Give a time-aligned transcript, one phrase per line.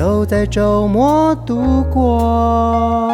[0.00, 3.12] 都在周末度过，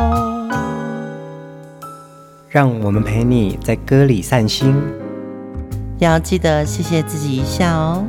[2.49, 4.73] 让我们陪你在歌里散心，
[5.99, 8.05] 要记得谢谢自己一下哦。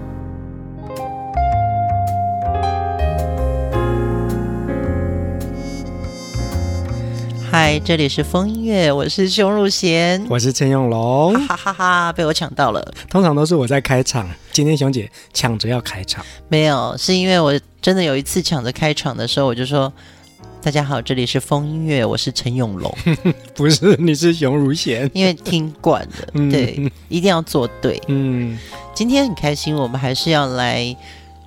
[7.49, 12.93] 嗨，这里是风音乐，我是熊汝贤，我是陈永龙，哈哈哈哈，被我抢到了。
[13.09, 19.91] 通常都是我在开场，今天熊姐抢着要开场，没有，是因为我真的有一次抢着开场的时候，我就说
[20.61, 22.93] ：“大家好，这里是风音乐，我是陈永龙。
[23.55, 28.01] ”不是，你是熊如贤，因为听惯了，对，嗯、一定要做对。
[28.07, 28.57] 嗯，
[28.93, 30.95] 今天很开心，我们还是要来。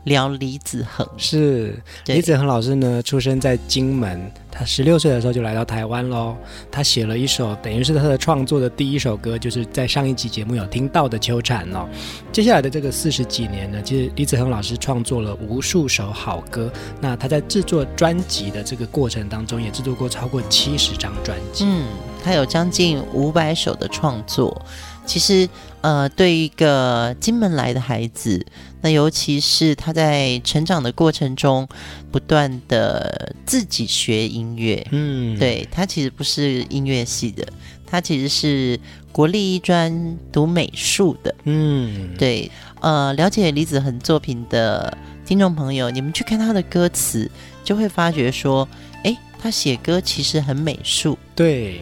[0.05, 6.34] 聊李子恒是李子恒老师呢，出生在金门，他十六岁的时候就来到台湾喽。
[6.70, 11.87] 他写了一首，等于是他的创作的第一首歌，就是在上一集节目有听到的《秋蝉》哦。
[12.33, 16.73] 接下来的这个四十几年呢，其实李子恒老师创作了无数首好歌。
[17.01, 21.64] 那他在制作专辑的这个过程当中，也制作过超过七十张专辑。
[21.67, 21.87] 嗯，
[22.25, 24.64] 他有将近五百首的创作。
[25.11, 25.48] 其实，
[25.80, 28.47] 呃，对于一个金门来的孩子，
[28.80, 31.69] 那尤其是他在成长的过程中，
[32.12, 37.44] 不断的自己学音乐，嗯，对，他其实不是音乐系的，
[37.84, 38.78] 他其实是
[39.11, 42.48] 国立艺专读美术的，嗯，对，
[42.80, 47.28] 呃，了解李子恒作品的听众朋友，你们去看他的歌词，
[47.64, 48.69] 就会发觉说，
[49.02, 51.19] 诶，他写歌其实很美术。
[51.34, 51.80] 对，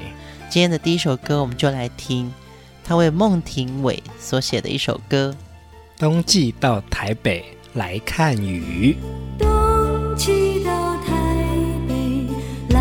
[0.49, 2.33] 今天的第一首歌，我们就来听。
[2.89, 5.37] 他为孟庭苇所写的一首歌，
[6.01, 7.45] 《冬季到台北
[7.75, 8.97] 来看雨》。
[9.39, 11.13] 冬季到台
[11.87, 11.95] 北
[12.71, 12.81] 来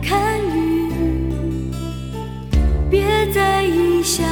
[0.00, 0.92] 看雨，
[2.88, 4.24] 别在异乡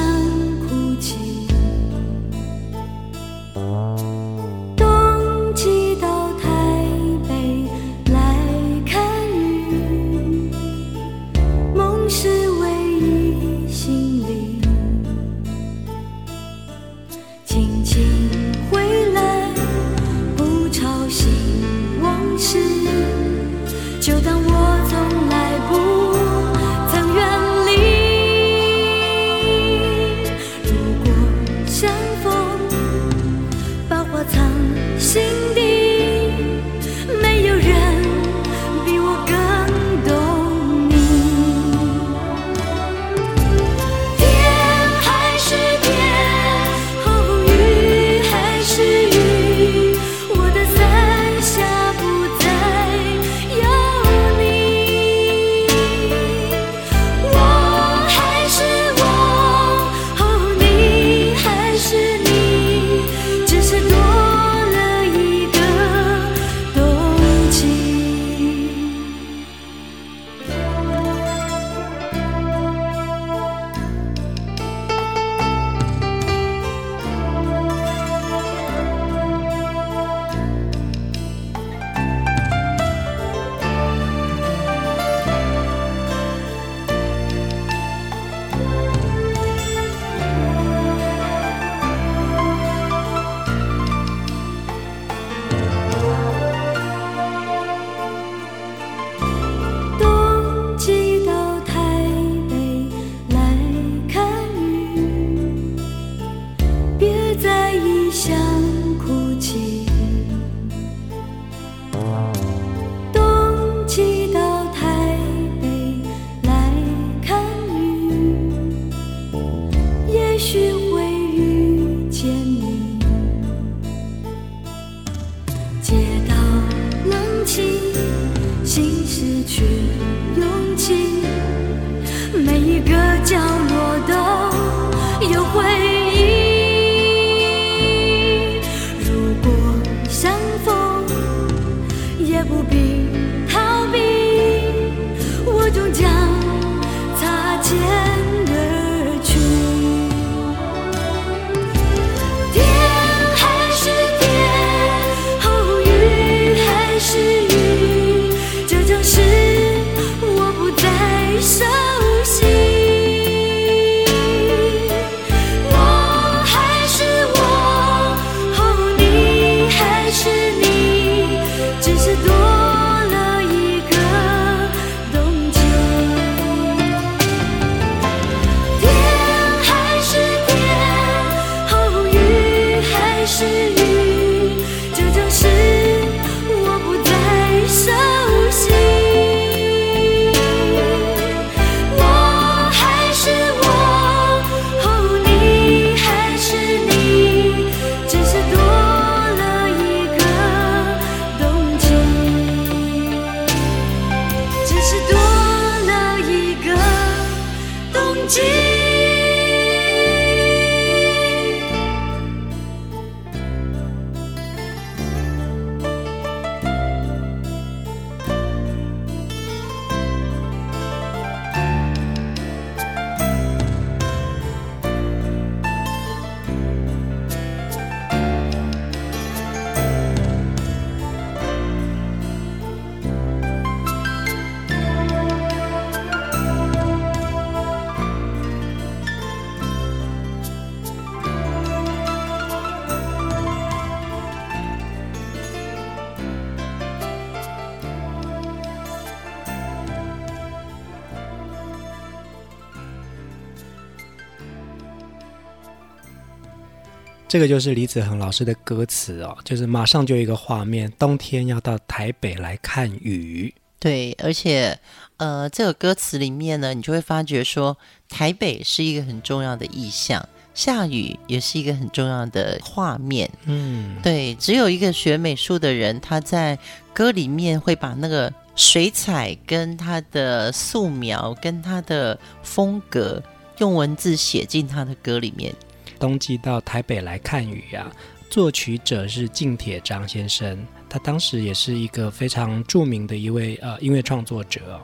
[257.31, 263.55] 这个就是李子恒老师的歌词哦，就是马上就有一个画面，冬天要到台北来看雨。
[263.79, 264.77] 对，而且
[265.17, 267.79] 呃，这个歌词里面呢，你就会发觉说，
[268.09, 273.31] 台北是一个很重要的意象，下雨也是一个很重要的画面。
[273.45, 276.59] 嗯，对，只有一个学美术的人，他在
[276.93, 283.23] 歌里面会把那个水彩跟他的素描跟他的风格
[283.59, 285.55] 用文字写进他的歌里面。
[286.01, 287.93] 冬季到台北来看雨啊，
[288.31, 290.59] 作曲者是靳铁章先生，
[290.89, 294.81] 他当时也是一个非常著名的一位呃音乐创作者。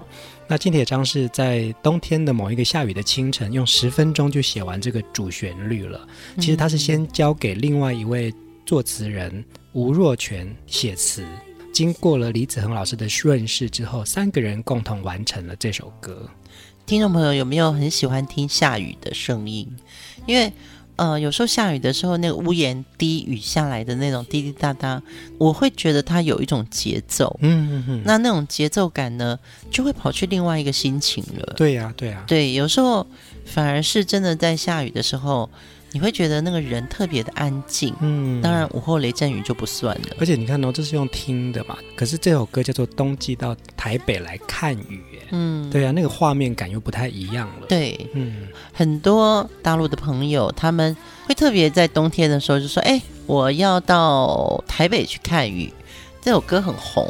[0.47, 6.07] 那靳铁章是在冬天的某一个下雨的清晨，用十分钟就写完这个主旋律了。
[6.37, 8.33] 其实他是先交给另外一位
[8.65, 11.27] 作词人吴若权写词，
[11.73, 16.29] 经过了李子恒老师的润饰之后，三个人共同完成了这首歌。
[16.85, 19.69] 听众朋友有没有很喜欢听下雨的声音？
[20.25, 20.53] 因为
[20.97, 25.03] 呃，有时候下雨的时候，那个屋檐滴雨下来的那种滴滴答答，
[25.39, 27.39] 我会觉得它有一种节奏。
[27.43, 28.03] 嗯嗯嗯。
[28.05, 29.39] 那那种节奏感呢，
[29.71, 31.55] 就会跑去另外一个心情了。
[31.57, 32.25] 对呀，对呀。
[32.27, 33.07] 对，有时候
[33.45, 35.49] 反而是真的在下雨的时候。
[35.93, 40.09] 你会觉得那个人特别的安静，嗯，当然午后雷阵雨就不算了。
[40.19, 47.67] 而且你看哦，这是用听的嘛，可是这首歌叫做《冬季到台北来看雨》，嗯，对啊，那个画面感又不太一样了。
[47.69, 50.97] 对，嗯，很多大陆的朋友他们
[51.27, 55.73] 会特别在冬天的时候就说：“哎，我要到台北去看雨。”
[56.21, 57.09] 这首歌很红。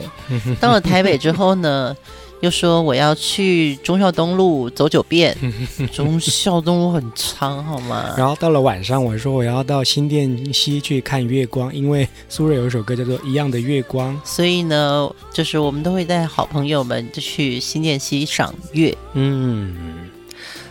[0.61, 1.97] 到了台北之后呢？
[2.41, 5.37] 又说我要去忠孝东路走九遍，
[5.93, 8.15] 忠孝东路很长，好吗？
[8.17, 18.97] 然后到了晚上，我说我要到新店西去看月光，因为苏芮有一首歌叫做《一样的月光》，所以呢，就是我们都会带好朋友们就去新店西赏月。
[19.15, 20.11] 嗯。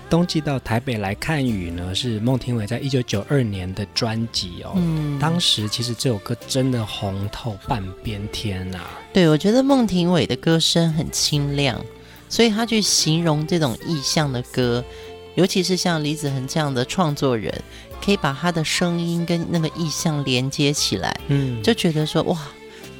[0.09, 4.73] 冬季到台北来看雨呢，是孟庭苇在一九九二年的专辑哦。
[4.75, 8.99] 嗯，当时其实这首歌真的红透半边天呐、啊。
[9.13, 11.83] 对，我觉得孟庭苇的歌声很清亮，
[12.29, 14.83] 所以他去形容这种意象的歌，
[15.35, 17.53] 尤其是像李子恒这样的创作人，
[18.03, 22.39] 可以把他的声音跟那个意象连接起来，嗯，就觉得说哇，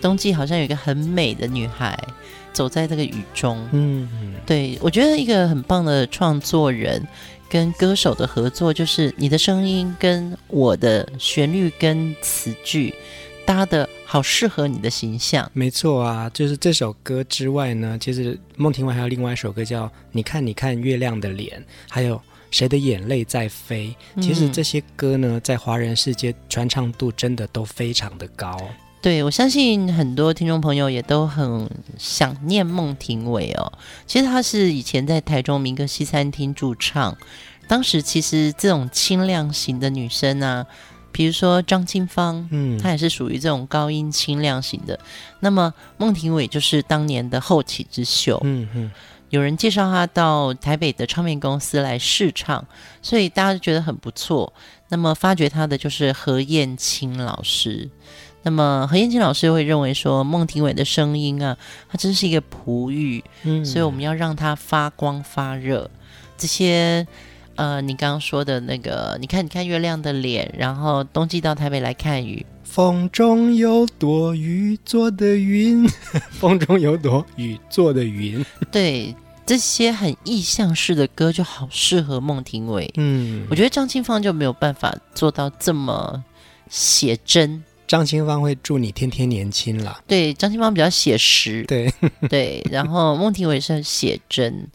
[0.01, 1.97] 冬季好像有一个很美的女孩。
[2.55, 4.09] 走在这个雨中，嗯，
[4.45, 7.05] 对，我觉得一个很棒的创作人
[7.50, 12.95] 跟歌手的合作，就是你的声音跟我的旋律跟词句
[13.45, 15.51] 搭的好适合你的形象。
[15.53, 21.59] 没错啊，就是这首歌之外呢，其实孟庭苇还有另外一首歌叫《你看你看月亮的脸》，
[21.89, 22.15] 还有
[22.51, 23.93] 《谁的眼泪在飞》。
[24.21, 28.57] 其实这些歌呢，在华人世界传唱度真的都非常的高。
[29.05, 33.71] 对，我相信很多听众朋友也都很想念孟庭苇哦。
[34.07, 37.15] 其实她是以前在台中民歌西餐厅驻唱，
[37.67, 40.65] 当时其实这种清亮型的女生啊，
[41.12, 45.00] 比如说张清芳，嗯，她也是属于这种高音清亮型的。
[45.39, 48.91] 那么孟庭苇就是当年的后起之秀，嗯嗯。
[49.29, 52.65] 有人介绍她到台北的唱片公司来试唱，
[53.03, 54.51] 所以大家就觉得很不错。
[54.89, 57.88] 那么发掘她的就是何燕青老师。
[58.45, 61.57] 那么何燕青老师会认为说，孟庭苇的声音啊，
[61.89, 65.89] 它真是一个璞玉，嗯，所以我们要让它发光发热。
[66.37, 67.07] 这些
[67.55, 75.87] 呃，你刚刚说的那个，你看，你看月亮的脸，然后冬季到台北来看雨，风中有朵雨做的云，
[76.29, 82.87] 风中有朵雨做的云， 对，这些很意象式的歌就好适合孟庭苇。
[82.97, 86.23] 嗯，我觉得张清芳就没有办法做到这么
[86.69, 87.63] 写真。
[87.87, 89.99] 张清芳会祝你天天年轻了。
[90.07, 91.63] 对，张清芳比较写实。
[91.63, 91.93] 对
[92.29, 94.67] 对，然后孟庭苇是写真。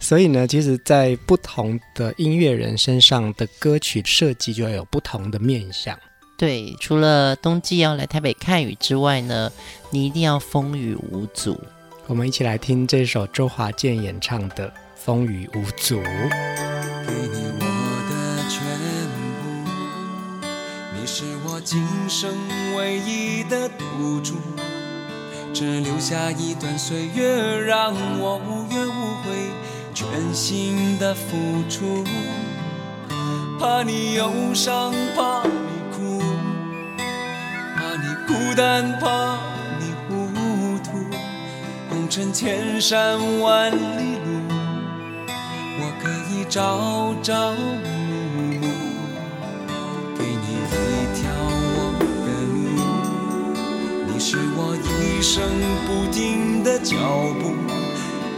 [0.00, 5.98] 所以呢，其实，在不同的音乐人身上的歌曲设计就要有不同的面向。
[6.36, 9.50] 对，除了冬季要来台北看雨之外呢，
[9.90, 11.60] 你一定要风雨无阻。
[12.06, 16.00] 我们一起来听这首周华健演唱的《风雨无阻》。
[21.70, 22.34] 今生
[22.78, 24.36] 唯一的赌注，
[25.52, 29.50] 只留下一段岁月，让我无怨无悔，
[29.92, 31.36] 全心的付
[31.68, 32.02] 出。
[33.60, 36.22] 怕你忧伤，怕你哭，
[37.76, 39.36] 怕你孤单，怕
[39.78, 40.92] 你糊涂。
[41.90, 44.40] 红尘千山万里路，
[45.80, 47.52] 我可以朝朝
[55.18, 55.42] 一生
[55.84, 56.94] 不停的脚
[57.42, 57.50] 步，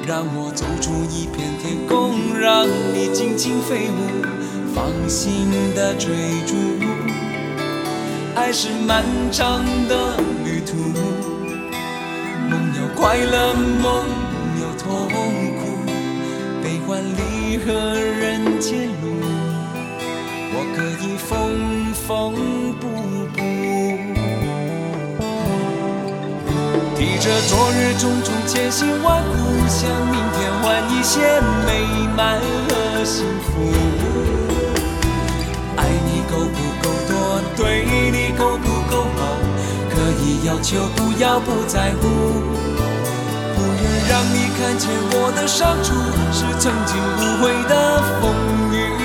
[0.06, 4.25] 让我走出一片天空，让你尽情飞舞，
[4.75, 6.08] 放心的追
[6.46, 6.54] 逐。
[8.34, 10.75] 爱是漫长的旅途，
[12.49, 14.06] 梦有快乐，梦
[14.62, 15.06] 有痛
[15.60, 15.84] 苦，
[16.62, 19.20] 悲欢离合人间路，
[20.54, 22.32] 我可以缝缝
[22.80, 23.00] 补补。
[27.20, 29.36] 着昨日种种千辛万苦，
[29.68, 31.20] 向明天换一些
[31.66, 31.84] 美
[32.16, 33.50] 满和幸福。
[35.76, 37.12] 爱你够不够多，
[37.58, 39.36] 对你够不够好，
[39.90, 42.08] 可以要求，不要不在乎。
[43.54, 45.92] 不愿让你看见我的伤处，
[46.32, 48.32] 是曾经无悔的风
[48.72, 49.00] 雨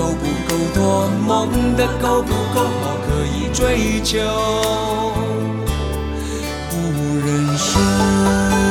[0.00, 2.96] 够不够多，梦的够不够好。
[3.10, 4.18] 可以追求
[6.70, 6.74] 不
[7.26, 8.69] 认输。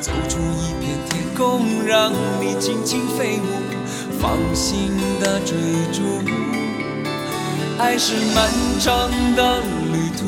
[0.00, 3.44] 走出一片天空，让你尽情飞舞，
[4.18, 5.58] 放心的追
[5.92, 6.00] 逐。
[7.78, 9.60] 爱是漫长的
[9.92, 10.24] 旅途，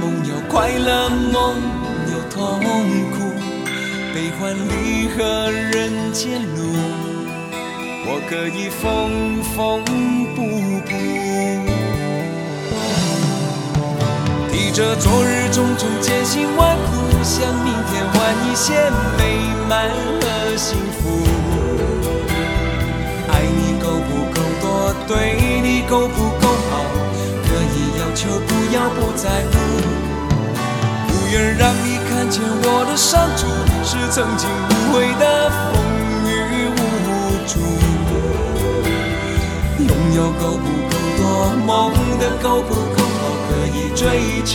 [0.00, 1.56] 梦有快乐，梦
[2.12, 2.60] 有痛
[3.10, 3.16] 苦，
[4.14, 6.62] 悲欢离合人间路，
[8.06, 9.84] 我可以缝缝
[10.36, 10.38] 补
[10.86, 11.55] 补。
[14.76, 16.92] 着昨日种种艰辛万苦。
[17.22, 18.14] 向明天换
[18.44, 18.74] 一些
[19.16, 19.88] 美满
[20.20, 21.24] 和幸福。
[23.32, 26.84] 爱你够不够多，对你够不够好，
[27.42, 29.56] 可以要求，不要不在乎。
[31.08, 33.48] 不愿让你看见我的伤处，
[33.82, 35.24] 是曾经无悔的
[35.72, 35.74] 风
[36.28, 36.78] 雨无
[37.46, 37.58] 阻。
[39.88, 41.24] 拥有够不够多，
[41.66, 41.90] 梦
[42.20, 42.95] 的够不够，
[43.66, 44.54] 以追求。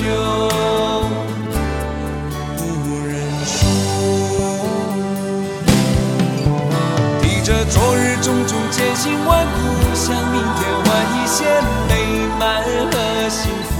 [2.58, 2.60] 不
[3.08, 3.12] 认
[3.46, 3.50] 输。
[7.22, 9.58] 提着昨日种种千辛万苦，
[9.94, 11.46] 向明天换一些
[11.90, 11.92] 美
[12.40, 13.72] 满和幸福。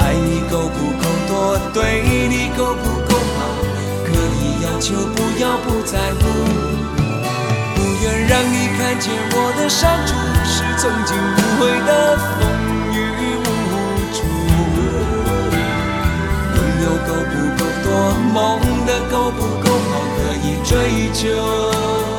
[0.00, 1.32] 爱你够不够多，
[1.72, 3.38] 对你够不够好，
[4.04, 6.20] 可以要求，不要不在乎。
[7.74, 10.10] 不愿让你看见我的伤处，
[10.44, 12.26] 是曾经无悔的风
[18.28, 22.17] 梦的够不够好，可以追求。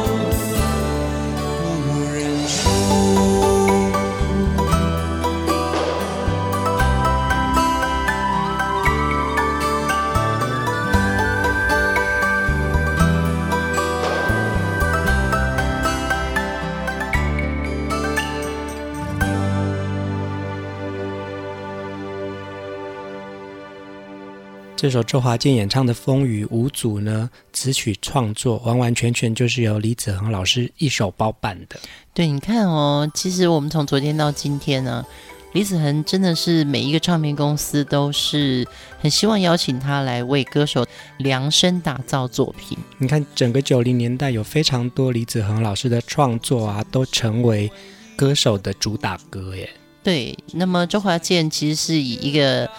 [24.81, 31.77] 这首周华健演唱的《风雨无阻》呢，词曲创作完完全全就是由李子恒老师一手包办的。
[32.13, 35.05] 对，你看哦，其实我们从昨天到今天呢，
[35.51, 38.65] 李子恒真的是每一个唱片公司都是
[39.01, 40.85] 很希望邀请他来为歌手
[41.17, 42.77] 量身打造作品。
[42.99, 47.69] 你看，整个九零年代有非常多李子恒老师的创作啊，都成为
[48.15, 49.69] 歌手的主打歌耶。
[50.01, 52.69] 对，那么周华健其实是以一个。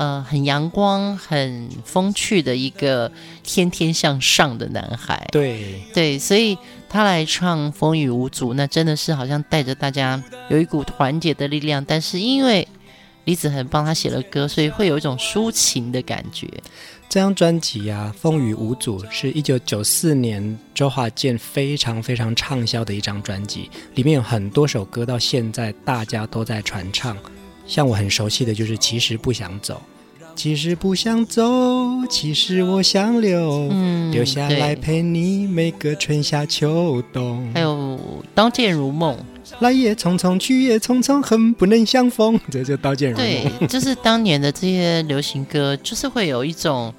[0.00, 5.28] 呃，很阳光、很风趣的一个天天向上的男孩。
[5.30, 6.56] 对对，所以
[6.88, 11.84] 他来唱《风雨无阻》，那真的是好像带着大家有一股团结的力量。
[11.84, 12.66] 但是因为
[13.24, 16.48] 李子恒帮他写了歌，所以会有一种抒情的感觉。
[17.10, 27.14] 这张专辑啊，《风雨无阻》是一九九四年周华健非常非常畅销的一张专辑，里面有很多首歌到现在大家都在传唱。
[27.66, 29.80] 像我很熟悉的就是，其实不想走，
[30.34, 31.42] 其实不想走，
[32.08, 37.48] 其实我想留，嗯，留下来陪你每个春夏秋冬。
[37.54, 37.98] 还有
[38.34, 39.16] 刀剑如梦，
[39.60, 42.38] 来也匆匆，去也匆匆，恨不能相逢。
[42.50, 43.26] 这就刀剑如梦。
[43.26, 46.92] 对，就是当年的这些流行歌，就是会有一种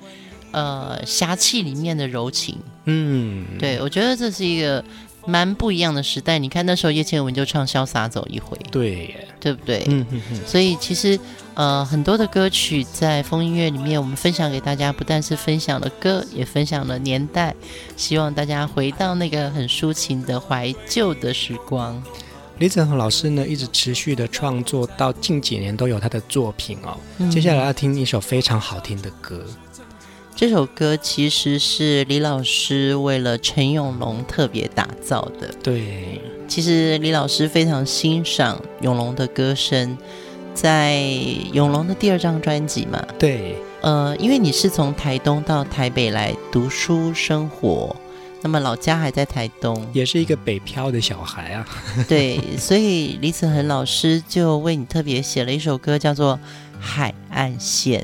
[0.51, 2.58] 呃侠气里面的柔情。
[2.86, 4.84] 嗯，对，我觉得这是一个。
[5.25, 9.84] 蛮不一样的时代，你看那时候叶倩文就唱《潇洒走一回》，对，对不对？
[9.88, 10.42] 嗯嗯嗯。
[10.46, 11.20] 所以其实
[11.54, 17.54] 呃很多的歌曲在风音乐里面，我们分享给大家，不但是分享了歌，也分享了年代，
[17.96, 22.01] 希望大家回到那个很抒情的怀旧的时光。
[22.58, 26.96] 李子恒老师呢，一直持续的创作，到近几年都有他的作品哦。
[27.18, 29.44] 嗯、接下来要听一首非常好听的歌，
[30.36, 35.54] 这首歌其实是李老师为了陈永龙特别打造的。
[35.62, 39.98] 对，其实李老师非常欣赏永龙的歌声，
[40.54, 41.00] 在
[41.54, 43.06] 永龙的第二张专辑嘛。
[43.20, 47.96] 对，呃，因为你是从台东到台北来读书生活。
[48.44, 51.63] 那么老家还在台东，也是一个北漂的小孩啊。
[52.10, 56.34] 对，所以李子恒老师就为你特别写了一首歌，叫做
[56.80, 58.02] 《海岸线》，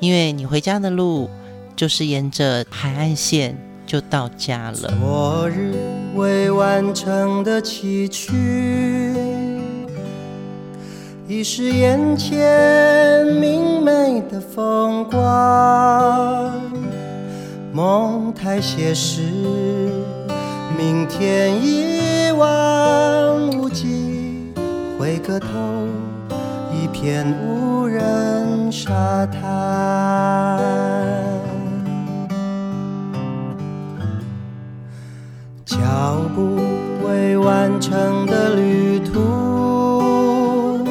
[0.00, 1.30] 因为你回家的路
[1.74, 3.56] 就是沿着海岸线
[3.86, 4.92] 就到家了。
[5.00, 5.74] 昨日
[6.14, 8.32] 未完成的崎岖，
[11.26, 16.52] 已是眼前明媚的风光。
[17.72, 19.22] 梦太写实，
[20.78, 24.52] 明天一望无际，
[24.98, 25.48] 回个头，
[26.86, 29.42] 一片无人沙滩。
[35.64, 35.76] 脚
[36.32, 36.60] 步
[37.04, 40.86] 未完成的旅途，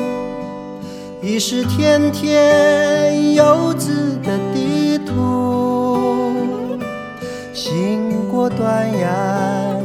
[1.23, 6.33] 已是天天游子的地图。
[7.53, 9.79] 行过断崖，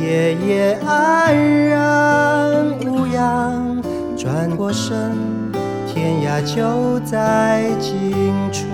[0.00, 2.35] 夜夜安然。
[4.56, 5.12] 转过身，
[5.86, 7.92] 天涯就在近
[8.50, 8.64] 处。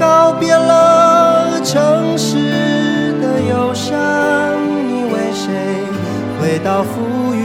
[0.00, 3.94] 告别了城市的忧伤，
[4.88, 5.54] 你为谁
[6.40, 7.38] 回到富裕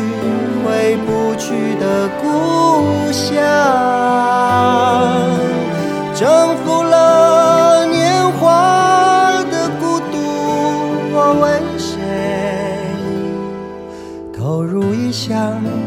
[0.66, 3.38] 回不去的故乡？
[6.16, 6.79] 征服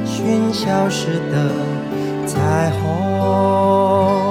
[0.04, 1.50] 寻消失的
[2.26, 4.21] 彩虹？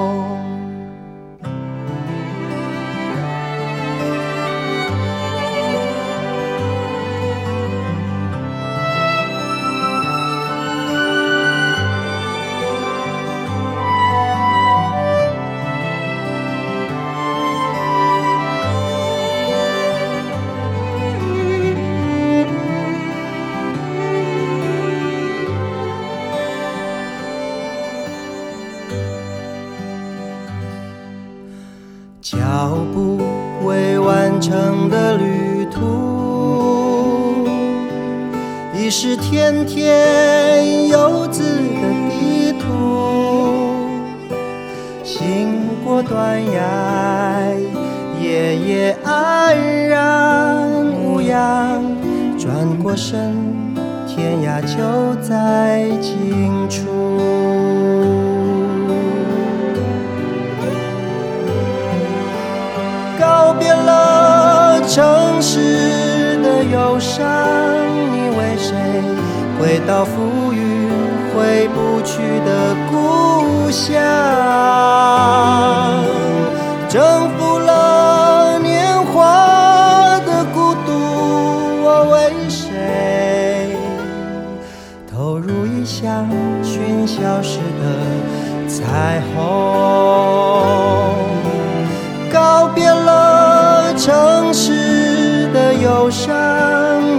[96.02, 96.34] 忧伤，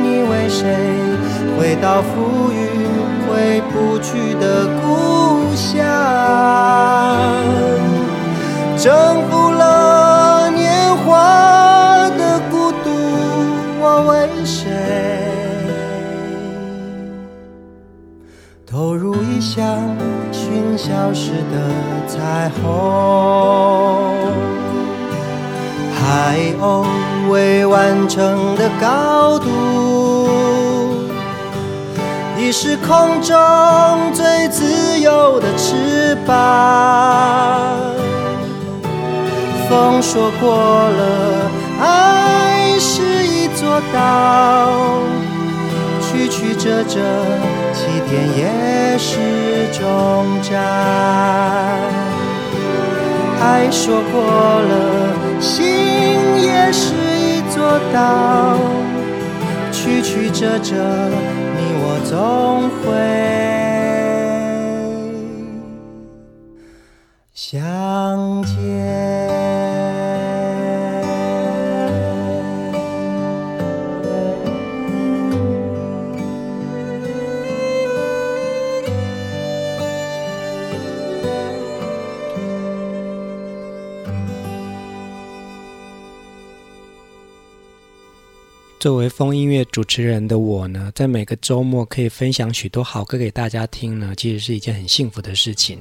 [0.03, 0.67] 你为谁？
[1.57, 2.67] 回到富裕
[3.29, 5.87] 回不去的故乡，
[8.77, 12.91] 征服了年华的孤独，
[13.81, 14.69] 我为谁
[18.67, 19.65] 投入异乡
[20.33, 21.71] 寻消失的
[22.09, 22.63] 彩虹？
[26.03, 26.85] 海鸥
[27.31, 29.47] 未完成的高度。
[32.37, 33.33] 你是空中
[34.13, 36.35] 最自由的翅膀。
[39.71, 44.73] 风说过了，爱是一座岛，
[46.01, 46.99] 曲曲折折，
[47.73, 50.51] 起点也是终站。
[53.41, 54.73] 爱说过了，
[55.41, 55.72] 心
[56.73, 58.57] 是一座岛，
[59.71, 60.75] 曲曲折折。
[61.55, 62.83] 你我总会
[67.35, 68.62] 相见。
[88.83, 95.79] 作为风音乐主持人的我呢，在每个周末可以分享许多好歌给大家听呢，其实是一件很幸福的事情。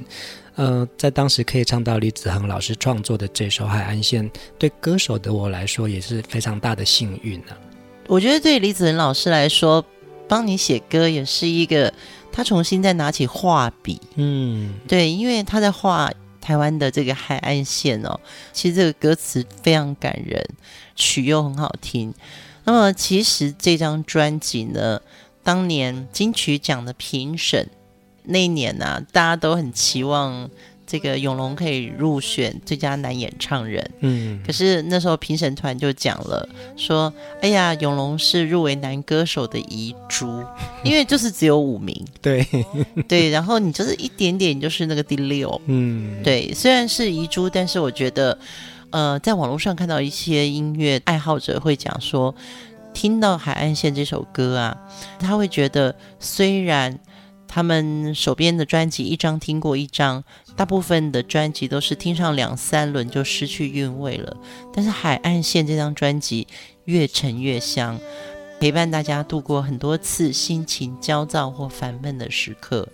[0.54, 7.58] 呃，在当时可以唱到李子恒老师创作的这首《海岸线》，对歌手的我来说也是非常大的幸运呢、啊。
[8.06, 9.84] 我觉得对李子恒老师来说，
[10.28, 11.92] 帮你写歌也是一个
[12.30, 14.00] 他重新再拿起画笔。
[14.14, 16.08] 嗯，对，因为他在画
[16.40, 18.20] 台湾的这个海岸线哦，
[18.52, 20.48] 其实这个歌词非常感人，
[20.94, 22.14] 曲又很好听。
[22.64, 25.00] 那么，其实这张专辑呢，
[25.42, 27.68] 当年金曲奖的评审
[28.24, 30.48] 那一年呢、啊，大家都很期望
[30.86, 33.90] 这个永龙可以入选最佳男演唱人。
[34.00, 40.44] 嗯，可是那时候评审团就讲了，说：“哎呀，永龙是入围男歌手的遗珠，
[40.84, 42.06] 因为就是只有五名。
[42.20, 42.46] 对
[43.08, 45.60] 对，然后你就是一点点，就是那个第六。
[45.66, 48.38] 嗯，对，虽然是遗珠，但是我觉得。”
[48.92, 52.34] 呃，在网络上看到一些音乐爱好者会讲说，
[52.92, 54.78] 听到《海岸线》这首歌啊，
[55.18, 57.00] 他会觉得虽然
[57.48, 60.22] 他们手边的专辑一张听过一张，
[60.56, 64.36] 大部分的专辑都是听上两三轮就失去韵味了，
[64.74, 66.46] 但是《海岸线》这张专辑
[66.84, 67.98] 越沉越香，
[68.60, 72.86] 陪伴大家度过很多次心情焦躁或烦闷的时刻。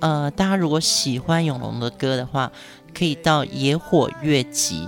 [0.00, 2.52] 呃，大家如果喜欢永龙的歌的话，
[2.94, 4.86] 可以到野火乐集。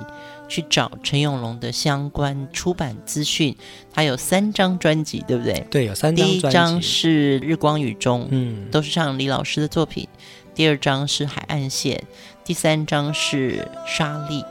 [0.50, 3.56] 去找陈永龙的相关出版资讯，
[3.92, 5.64] 他有三张专辑，对不对？
[5.70, 6.26] 对，有三张。
[6.26, 10.06] 第一张是《日光雨中》，嗯，都是唱李老师的作品。
[10.52, 11.96] 第二张是《海岸线》，
[12.44, 14.42] 第三张是《沙礫》。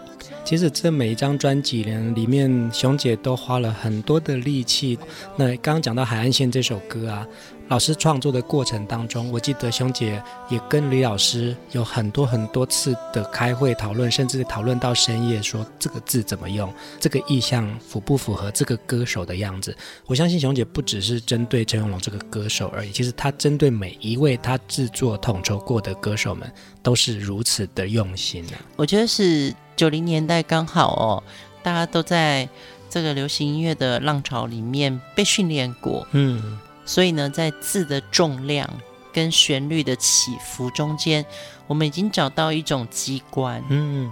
[0.50, 4.98] 其实这每一张专辑呢，里面熊姐都花了很多的力气。
[5.36, 7.28] 那刚刚讲到《海岸线》这首歌啊。
[7.68, 19.78] 老师创作的过程当中，我记得熊姐也跟李老师有很多很多次的开会讨论，甚至讨论到深夜，说这个字怎么用，这个意象符不符合这个歌手的样子。
[20.08, 28.58] 我相信熊姐不只是针对陈永龙这个歌手而已，其实她针对每一位她制作统筹过的歌手们，都是如此的用心啊。
[28.78, 31.24] 我觉得是九零年代刚好哦，
[31.64, 32.50] 大家都在
[32.90, 36.60] 这个流行音乐的浪潮里面被训练过，嗯。
[36.86, 38.70] 所以呢，在字的重量
[39.14, 41.26] 跟旋律的起伏中间，
[41.66, 43.64] 我们已经找到一种机关。
[43.70, 44.12] 嗯，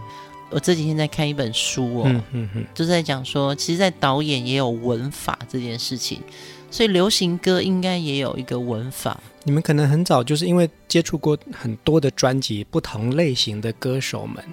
[0.51, 6.21] 我这几天在看一本书哦，嗯嗯嗯，就在讲说，其实，在导演也有文法这件事情，
[6.69, 9.19] 所以流行歌应该也有一个文法。
[9.43, 14.43] 你们可能很早就是因为接触过很多的专辑，不同类型的歌手们。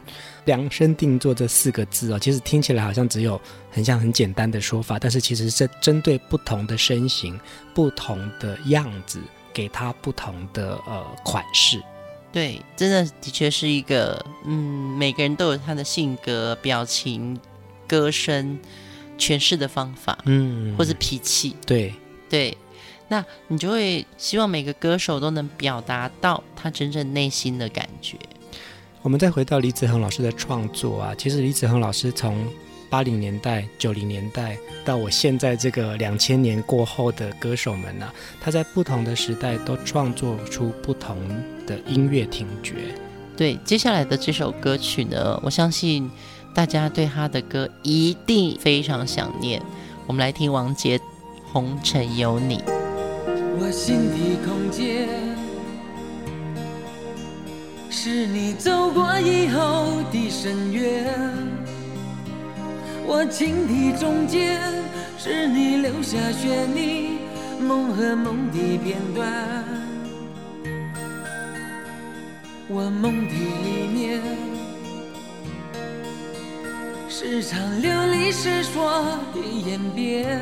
[0.44, 7.40] 量身定做这四个字哦，其实听起来好像只有很像很简单的说法，但是其实是针对不同的身形、
[7.74, 9.18] 不同的样子，
[9.52, 11.82] 给他不同的呃款式。
[12.30, 17.38] 对，真的的确是一个，嗯，每个人都有他的性格、表情、
[17.88, 18.58] 歌声
[19.18, 21.56] 诠释的方法，嗯，或是脾气。
[21.64, 21.94] 对
[22.28, 22.56] 对，
[23.08, 28.16] 那你就会希望每个歌手都能表达到他真正内心的感觉。
[29.02, 32.46] 我们再回到李子恒老师的创作啊，其实李子恒老师从
[32.88, 41.18] 八零年代、九零年代到我现在这个两千年过后的歌手们呢、啊，他在不同的时代都创作出不同
[41.66, 42.74] 的音乐听觉。
[43.36, 46.08] 对，接下来的这首歌曲呢，我相信
[46.54, 49.60] 大家对他的歌一定非常想念。
[50.06, 50.96] 我们来听王杰
[51.54, 52.58] 《红尘有你》。
[53.60, 55.08] 我心的空间。
[57.88, 61.06] 是你走过以后的深渊，
[63.06, 64.60] 我情的中间，
[65.16, 67.18] 是你留下旋律，
[67.60, 69.64] 梦和梦的片段。
[72.66, 74.20] 我梦的里面，
[77.08, 80.40] 是场流离失所的演变，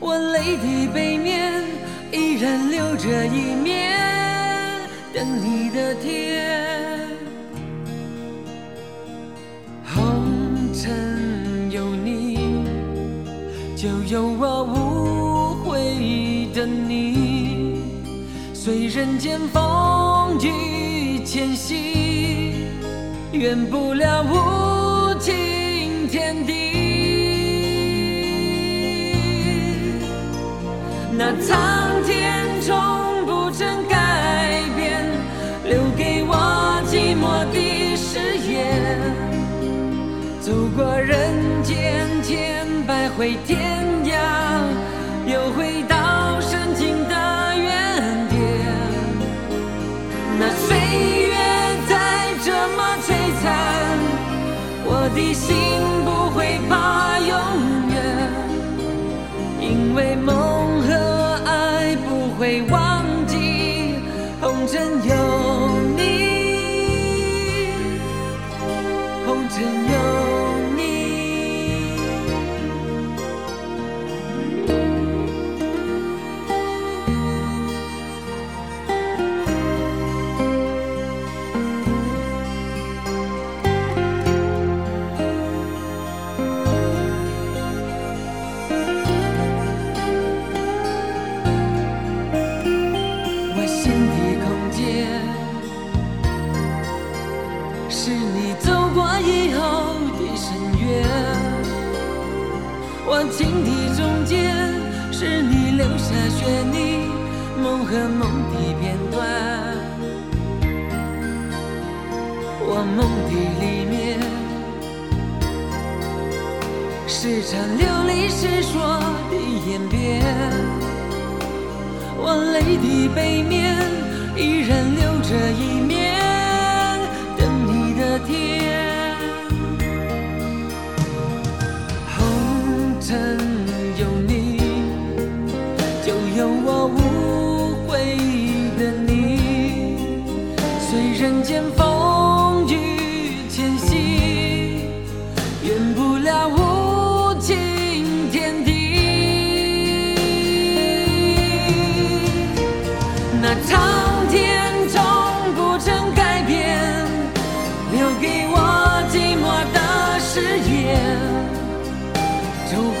[0.00, 1.62] 我泪滴背面，
[2.12, 3.98] 依然留着一面。
[5.12, 7.08] 等你的天，
[9.84, 12.64] 红尘有你，
[13.74, 17.82] 就有我无悔的你。
[18.54, 22.68] 随人间风雨迁徙，
[23.32, 26.67] 远不了无情天地。
[31.20, 35.04] 那苍天从不曾改变
[35.64, 39.02] 留给我寂寞的誓言
[40.40, 43.67] 走过人间千百回天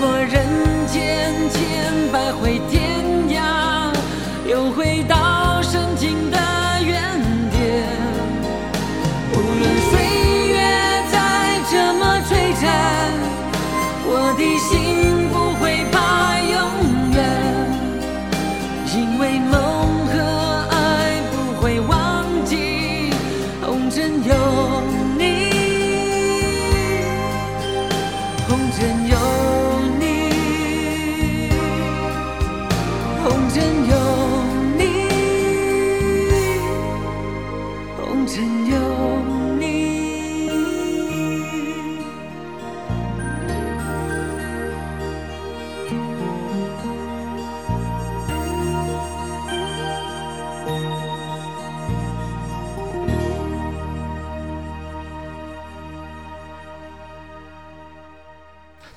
[0.00, 0.46] 过人
[0.86, 3.92] 间千百回天涯，
[4.48, 5.02] 又回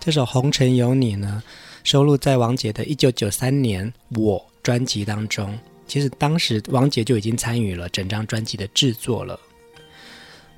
[0.03, 1.43] 这首《红尘有你》呢，
[1.83, 3.87] 收录在王杰的一九九三年
[4.19, 5.55] 《我》专辑当中。
[5.87, 9.39] 其实当时王杰就已经参与了整张专辑的制作了。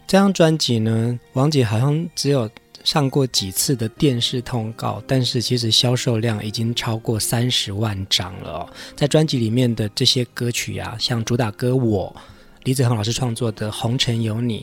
[0.07, 2.49] 这张专辑呢，王杰好像只有
[2.85, 8.69] 上过几次的电视通告，但是其实销售量已经超过三十万张了哦。
[8.95, 12.15] 在专辑里面的这些歌曲啊，像主打歌《我》，
[12.63, 14.61] 李子恒老师创作的《红尘有你》。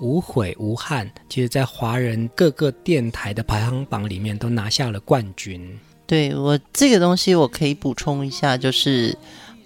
[0.00, 5.78] 无悔无憾，其实，在华人各个电台的排行榜里面都拿下了冠军。
[6.06, 9.16] 对，我这个东西，我可以补充一下，就是，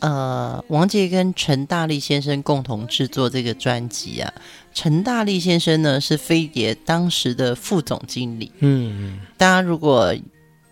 [0.00, 4.30] 呃，王杰跟陈大力先生共同制作这个专辑啊。
[4.74, 8.52] 陈大力先生呢，是飞碟当时的副总经理。
[8.58, 10.14] 嗯，大家如果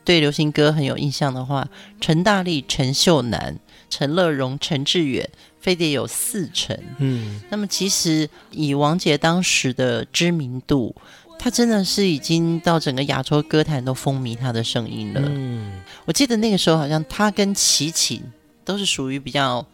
[0.04, 1.68] 对流行歌很有印象的话，
[2.00, 3.56] 陈大力、陈秀男、
[3.88, 5.30] 陈乐融、陈志远。
[5.62, 10.94] 飞碟有四成，嗯，那么其实以王杰当时的知名度，
[11.38, 15.22] 他真的是已经到整个亚洲歌坛都风靡他的声音了。
[15.24, 18.20] 嗯，我记得那个时候好像他跟齐秦
[18.64, 19.64] 都是属于比较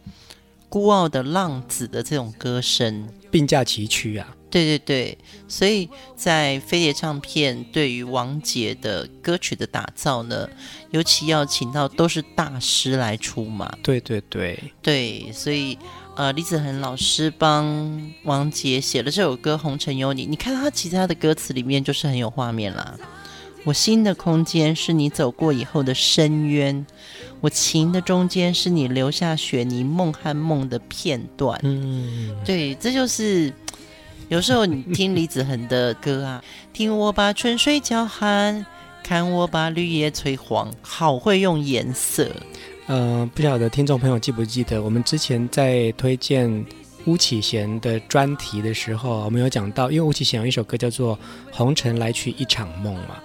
[0.69, 4.35] 孤傲的浪子的这种歌声，并驾齐驱啊。
[4.51, 10.49] 对对对，所以在飞碟唱片对于王杰的歌曲的打造呢，
[10.89, 13.71] 尤其要请到都是大师来出马。
[13.83, 15.77] 对对对对，所以
[16.15, 22.97] 呃，李子恒老师帮王杰写了这首歌《红尘有你》，你看他其他的歌词里面就是很有画面啦。
[23.65, 26.85] 我心的空间是你走过以后的深渊，
[27.41, 31.59] 我情的中间是你留下雪泥梦和梦的片段。
[31.63, 33.53] 嗯，对，这就是。
[34.27, 38.63] 有时候你听李子恒的歌啊， 听我把春水叫寒，
[39.01, 42.29] 看我把绿叶催黄，好会用颜色。
[42.85, 46.63] 呃，不晓得听众朋友记不记得，我们之前在推荐
[47.05, 51.17] 巫启贤的专题的时候，我们有讲到，因为巫启贤有一首歌叫做
[51.51, 53.17] 《红尘来去一场梦》嘛。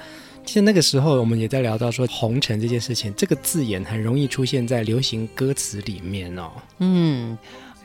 [0.44, 6.50] 其实那个时候我们也在聊到说，红尘这件事情，这个字眼很容易出现在流行歌词里面哦。
[6.78, 7.36] 嗯。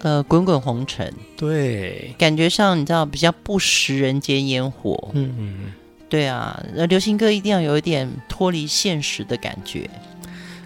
[0.02, 5.74] 呃，滚滚红尘，对，感觉上你知道比较不食人间烟火，嗯嗯，
[6.08, 9.90] 对啊，那流行歌一定要有一点脱离现实的感觉。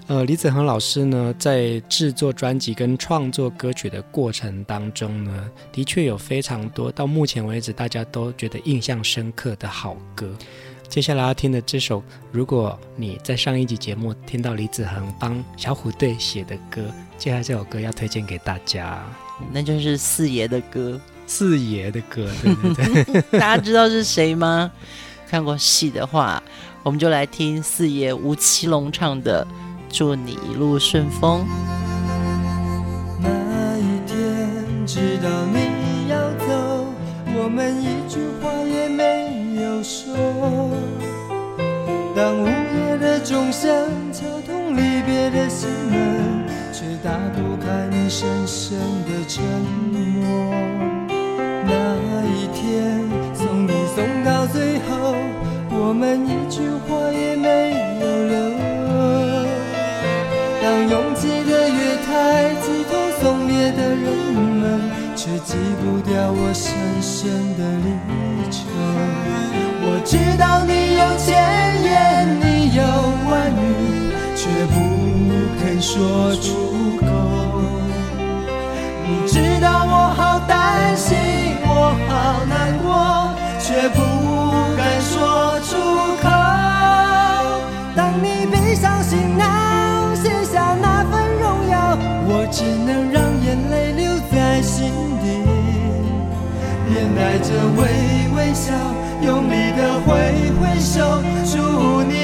[0.06, 10.32] 呃，李子恒老师呢，在制作专辑跟创作歌曲的过程当中呢，的确有非常多到目前为止大家都觉得印象深刻的好歌。
[10.94, 16.84] 接下来要听的这首，如果你在上一集节目听到李子恒帮小虎队写的歌，
[17.18, 19.04] 接下来这首歌要推荐给大家。
[19.52, 24.72] 那就是四爷的歌，四爷的歌，对对对， 大家知道是谁吗？
[25.28, 26.44] 看过戏的话，
[26.84, 29.44] 我们就来听四爷吴奇隆唱的
[29.92, 31.42] 《祝你一路顺风》。
[33.20, 36.86] 那一天知道你要走，
[37.34, 38.52] 我们一句话
[39.84, 40.16] 说。
[42.16, 43.70] 当午夜的钟声
[44.14, 49.44] 敲痛离别的心门，却打不开你深深的沉
[49.92, 49.94] 默。
[51.66, 51.74] 那
[52.24, 53.02] 一天
[53.34, 55.16] 送你送到最后，
[55.70, 58.34] 我们一句话也没有留。
[60.62, 62.92] 当拥挤的月台挤痛
[63.22, 64.64] 送别的人们，
[65.16, 68.23] 却挤不掉我深深的离。
[70.06, 71.34] 知道你有千
[71.82, 72.84] 言，你有
[73.30, 74.74] 万语，却不
[75.60, 77.08] 肯说出口。
[79.06, 81.18] 你知道我好担心，
[81.66, 84.00] 我好难过，却不
[84.76, 85.72] 敢说出
[86.22, 86.28] 口。
[87.96, 95.26] 当你背上行囊，卸下那份荣耀，我只能让眼泪留在心底，
[96.90, 97.82] 面带着微
[98.36, 98.74] 微笑，
[99.26, 102.23] 用力的挥挥手，祝你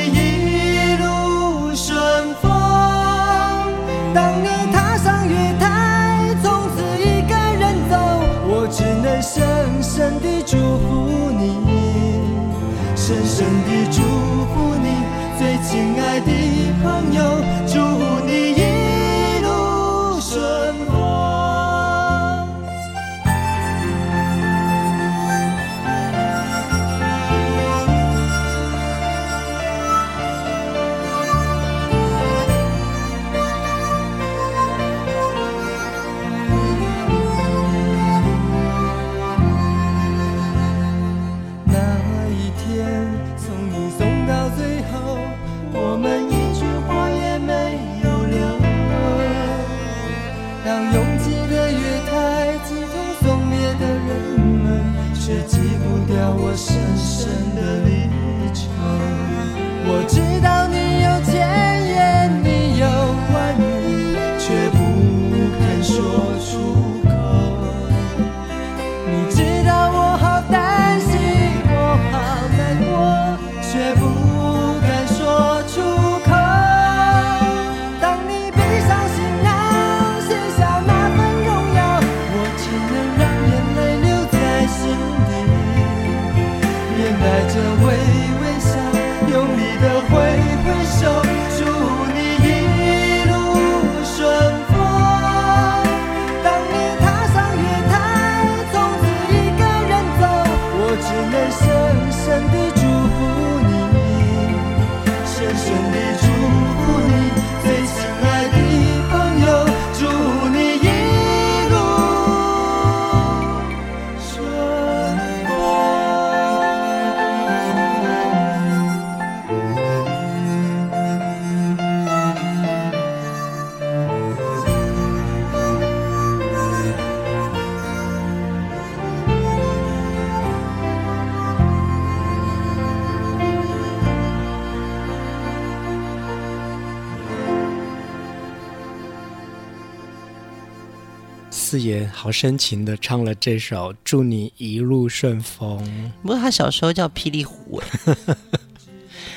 [142.21, 145.79] 好深情的唱了这首《祝你一路顺风》。
[146.21, 148.17] 不过他小时候叫霹雳虎哎，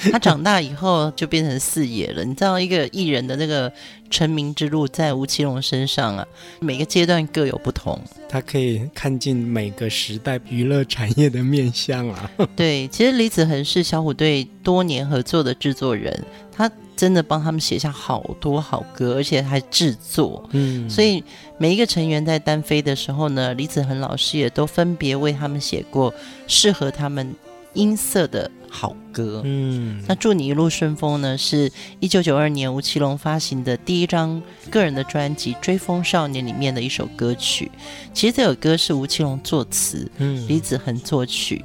[0.10, 2.24] 他长大以后就变成四爷了。
[2.24, 3.72] 你知道一个艺人的那个
[4.10, 6.26] 成名之路，在吴奇隆身上啊，
[6.58, 7.96] 每个阶段各有不同。
[8.28, 12.28] 他可以看尽每个时代娱乐产业的面相啊。
[12.56, 20.44] 对，其实李子恒是小虎队多年合作的制作人，他真的帮他们写下好多好歌，而且还制作。
[20.52, 21.22] 嗯，所以
[21.58, 26.12] 每一个成员在单飞的时候呢，李子恒老师也都分别为他们写过
[26.46, 27.34] 适合他们
[27.74, 29.42] 音色的好歌。
[29.44, 31.70] 嗯，那祝你一路顺风呢，是
[32.00, 37.70] 一九九二年吴奇隆发行的第一张个人的专辑《追风少年》里面的一首歌曲。
[38.12, 41.64] 其实这首歌是吴奇隆作词，嗯，李子恒作曲。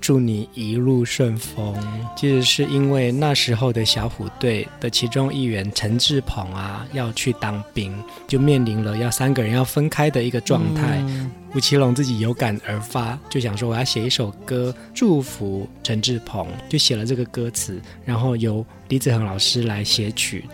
[0.00, 1.76] 祝你一路顺风，
[2.16, 7.96] 其实是因为那时候的小虎队的其中一员陈志鹏啊要去当兵，
[8.26, 10.98] 就面临了要三个人要分开的一个状态。
[11.06, 20.44] 嗯吴奇隆自己有感而发，就想说我要写一首歌祝福陈志鹏，就写了这个歌词，然后由李子恒老师来写曲。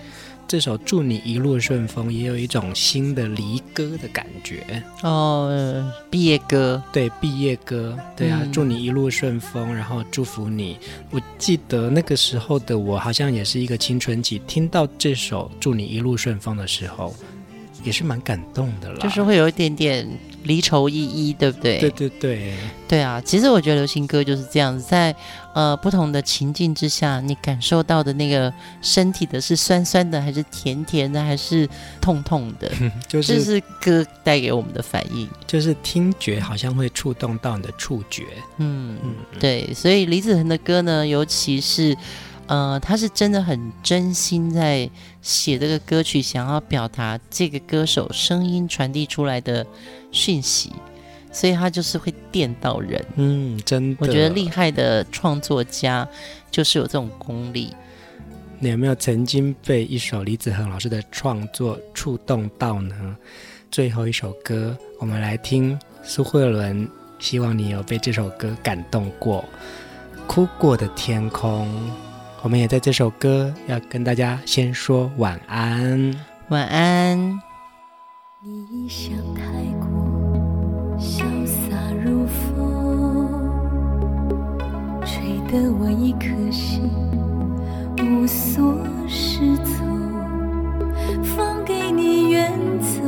[0.49, 4.81] 这首《祝你一路顺风》也有一种新的离歌的感觉。
[5.03, 10.79] 哦，毕业歌，对，毕业歌，对啊，嗯、祝你一路顺风，然后祝福你。
[11.11, 17.13] 我记得那个时候的我，好像也是一个青春期，听到这首《祝你一路顺风》的时候，
[17.83, 20.09] 也是蛮感动的啦，就是会有一点点
[20.47, 21.79] 离愁依依，对不对？
[21.79, 22.55] 对对对，
[22.89, 23.21] 对啊。
[23.25, 25.15] 其实我觉得流行歌就是这样子，在
[25.55, 31.69] 呃不同的情境之下，你感受到的那个身体的是酸酸的，还是甜甜的，还是
[32.01, 32.71] 痛痛的？
[33.07, 38.25] 就是、就是歌带给我们的反应，就是听觉好像会触动到你的触觉。
[38.59, 39.73] 嗯嗯，对。
[39.75, 41.97] 所以李子恒的歌呢，尤其是。
[42.49, 44.89] 呃，他是真的很真心在
[45.27, 49.67] 写这个歌曲，想要表达这个歌手声音传递出来的
[50.13, 50.73] 讯息，
[51.33, 53.05] 所以他就是会电到人。
[53.17, 56.09] 嗯，真的，我觉得厉害的创作家
[56.49, 57.75] 就是有这种功力。
[58.61, 63.17] 你有没有曾经被一首李子恒老师的创作触动到呢？
[63.69, 69.45] 最后一首歌，我们来听苏慧伦，希望你有被这首歌感动过，
[70.29, 71.67] 《哭过的天空》。
[72.43, 76.15] 我们也在这首歌要跟大家先说晚安，
[76.49, 77.19] 晚安。
[78.41, 79.43] 你一向太
[79.81, 79.89] 过
[80.97, 83.41] 潇洒如风，
[85.05, 86.89] 吹得我一颗心
[88.01, 88.79] 无所
[89.09, 89.85] 适从，
[91.25, 93.03] 放给你远走，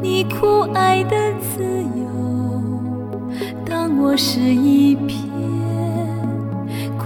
[0.00, 2.06] 你酷爱的自由，
[3.66, 4.94] 当我是一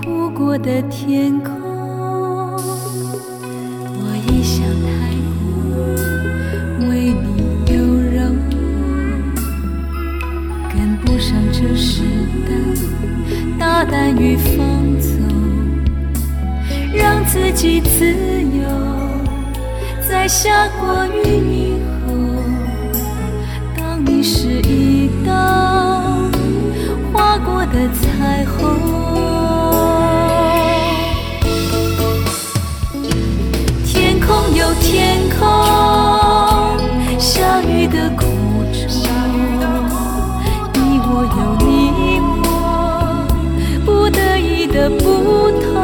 [0.05, 0.35] 片。
[0.35, 1.53] 过的天空，
[3.97, 4.91] 我一想太
[5.41, 7.25] 过为你
[7.73, 7.79] 优
[8.13, 8.19] 柔，
[10.69, 12.03] 跟不上这时
[12.47, 12.51] 代，
[13.59, 14.55] 大胆与放
[15.01, 15.13] 纵，
[16.93, 18.69] 让自己自由，
[20.09, 21.75] 在下过雨以
[22.05, 22.13] 后，
[23.77, 25.33] 当你是一道
[27.13, 27.89] 划过的
[34.81, 35.41] 天空
[37.19, 38.25] 下雨的苦
[38.73, 38.83] 衷，
[40.75, 41.69] 你我有你
[42.43, 42.45] 我
[43.85, 45.03] 不得已的不
[45.61, 45.83] 同，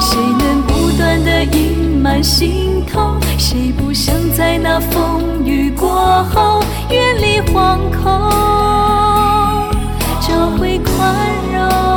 [0.00, 3.18] 谁能不断的隐瞒心痛？
[3.38, 8.10] 谁不想在那风雨过后远离惶恐，
[10.20, 10.94] 找回宽
[11.52, 11.93] 容。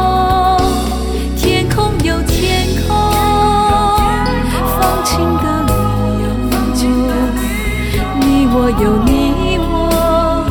[8.70, 10.46] 有你我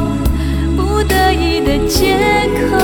[0.76, 2.16] 不得已的借
[2.56, 2.78] 口，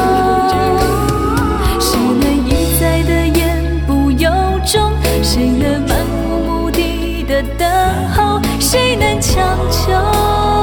[1.80, 4.30] 谁能一再的言不由
[4.64, 4.92] 衷？
[5.22, 7.66] 谁能漫无目的的等
[8.14, 8.40] 候？
[8.60, 10.61] 谁能强求？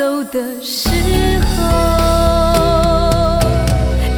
[0.00, 0.88] 走的时
[1.44, 1.60] 候？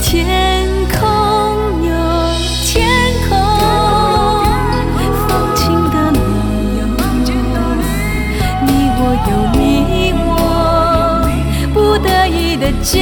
[0.01, 1.03] 天空
[1.83, 1.91] 有
[2.65, 2.71] 天
[3.29, 3.31] 空
[5.27, 5.61] 放晴
[5.91, 6.19] 的理
[6.79, 6.81] 由，
[8.65, 9.61] 你我有你
[10.25, 10.31] 我
[11.75, 12.95] 不得已的结